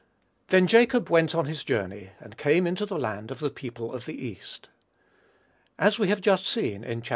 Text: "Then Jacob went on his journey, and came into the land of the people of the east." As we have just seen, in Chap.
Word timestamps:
"Then 0.47 0.65
Jacob 0.65 1.11
went 1.11 1.35
on 1.35 1.45
his 1.45 1.63
journey, 1.63 2.09
and 2.19 2.35
came 2.35 2.65
into 2.65 2.87
the 2.87 2.97
land 2.97 3.29
of 3.29 3.37
the 3.39 3.51
people 3.51 3.93
of 3.93 4.05
the 4.05 4.19
east." 4.25 4.67
As 5.77 5.99
we 5.99 6.07
have 6.07 6.21
just 6.21 6.47
seen, 6.47 6.83
in 6.83 7.03
Chap. 7.03 7.09